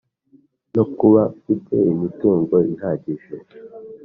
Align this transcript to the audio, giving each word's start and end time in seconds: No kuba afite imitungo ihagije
No 0.75 0.83
kuba 0.97 1.19
afite 1.31 1.75
imitungo 1.93 2.55
ihagije 2.73 3.35